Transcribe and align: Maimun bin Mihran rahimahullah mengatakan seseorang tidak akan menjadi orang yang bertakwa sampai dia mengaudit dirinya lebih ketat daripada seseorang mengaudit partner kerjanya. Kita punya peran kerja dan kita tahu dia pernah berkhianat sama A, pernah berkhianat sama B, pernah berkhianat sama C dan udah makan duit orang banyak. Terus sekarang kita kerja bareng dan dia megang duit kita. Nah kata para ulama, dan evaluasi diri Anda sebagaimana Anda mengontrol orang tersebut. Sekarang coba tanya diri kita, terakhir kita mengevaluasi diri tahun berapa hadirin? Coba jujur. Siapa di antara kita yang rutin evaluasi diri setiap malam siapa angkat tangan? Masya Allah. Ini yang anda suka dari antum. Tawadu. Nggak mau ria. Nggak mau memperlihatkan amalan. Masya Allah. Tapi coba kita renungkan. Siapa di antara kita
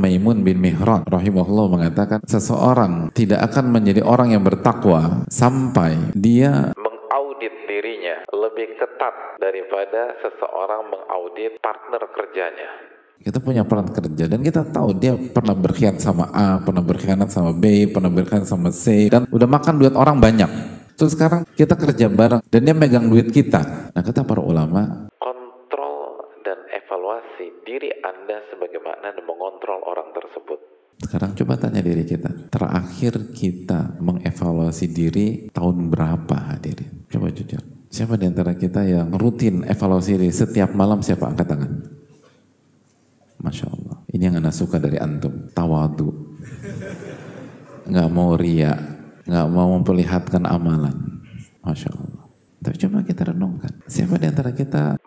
Maimun 0.00 0.40
bin 0.40 0.56
Mihran 0.56 1.04
rahimahullah 1.04 1.66
mengatakan 1.68 2.24
seseorang 2.24 3.12
tidak 3.12 3.44
akan 3.52 3.68
menjadi 3.68 4.00
orang 4.00 4.32
yang 4.32 4.40
bertakwa 4.40 5.28
sampai 5.28 6.16
dia 6.16 6.72
mengaudit 6.80 7.52
dirinya 7.68 8.24
lebih 8.32 8.80
ketat 8.80 9.36
daripada 9.36 10.16
seseorang 10.24 10.88
mengaudit 10.88 11.60
partner 11.60 12.00
kerjanya. 12.16 12.70
Kita 13.20 13.36
punya 13.36 13.68
peran 13.68 13.92
kerja 13.92 14.24
dan 14.32 14.40
kita 14.40 14.64
tahu 14.72 14.96
dia 14.96 15.12
pernah 15.12 15.52
berkhianat 15.52 16.00
sama 16.00 16.32
A, 16.32 16.56
pernah 16.64 16.80
berkhianat 16.80 17.28
sama 17.28 17.52
B, 17.52 17.84
pernah 17.92 18.08
berkhianat 18.08 18.48
sama 18.48 18.72
C 18.72 19.12
dan 19.12 19.28
udah 19.28 19.44
makan 19.44 19.76
duit 19.76 19.92
orang 19.92 20.16
banyak. 20.16 20.48
Terus 20.96 21.12
sekarang 21.12 21.44
kita 21.52 21.76
kerja 21.76 22.08
bareng 22.08 22.40
dan 22.48 22.60
dia 22.64 22.72
megang 22.72 23.12
duit 23.12 23.28
kita. 23.28 23.92
Nah 23.92 24.00
kata 24.00 24.24
para 24.24 24.40
ulama, 24.40 25.09
dan 26.50 26.66
evaluasi 26.66 27.62
diri 27.62 27.94
Anda 28.02 28.42
sebagaimana 28.50 29.14
Anda 29.14 29.22
mengontrol 29.22 29.86
orang 29.86 30.10
tersebut. 30.10 30.58
Sekarang 30.98 31.38
coba 31.38 31.54
tanya 31.54 31.78
diri 31.78 32.02
kita, 32.02 32.50
terakhir 32.50 33.30
kita 33.30 34.02
mengevaluasi 34.02 34.90
diri 34.90 35.46
tahun 35.54 35.94
berapa 35.94 36.36
hadirin? 36.50 37.06
Coba 37.06 37.30
jujur. 37.30 37.62
Siapa 37.86 38.18
di 38.18 38.26
antara 38.26 38.58
kita 38.58 38.82
yang 38.82 39.14
rutin 39.14 39.62
evaluasi 39.62 40.18
diri 40.18 40.34
setiap 40.34 40.74
malam 40.74 40.98
siapa 41.06 41.30
angkat 41.30 41.46
tangan? 41.46 41.72
Masya 43.40 43.66
Allah. 43.70 43.96
Ini 44.10 44.22
yang 44.28 44.42
anda 44.42 44.50
suka 44.50 44.82
dari 44.82 44.98
antum. 44.98 45.54
Tawadu. 45.54 46.10
Nggak 47.86 48.08
mau 48.10 48.34
ria. 48.34 48.74
Nggak 49.24 49.48
mau 49.48 49.70
memperlihatkan 49.80 50.44
amalan. 50.44 51.22
Masya 51.62 51.90
Allah. 51.94 52.24
Tapi 52.60 52.76
coba 52.76 53.00
kita 53.00 53.22
renungkan. 53.32 53.72
Siapa 53.88 54.20
di 54.20 54.26
antara 54.28 54.52
kita 54.52 55.00